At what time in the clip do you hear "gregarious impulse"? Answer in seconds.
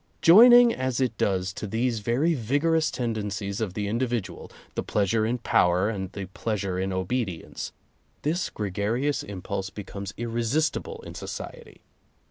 8.49-9.69